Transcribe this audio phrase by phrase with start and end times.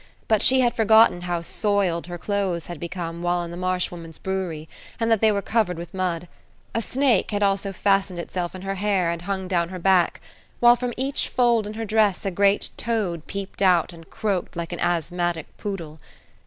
[0.27, 4.17] But she had forgotten how soiled her clothes had become while in the Marsh Woman's
[4.17, 4.67] brewery,
[4.99, 6.27] and that they were covered with mud;
[6.73, 10.19] a snake had also fastened itself in her hair, and hung down her back,
[10.59, 14.73] while from each fold in her dress a great toad peeped out and croaked like
[14.73, 15.99] an asthmatic poodle.